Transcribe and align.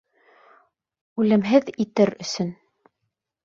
Үлемһеҙ 1.25 1.71
итер 1.87 2.15
өсөн! 2.29 2.53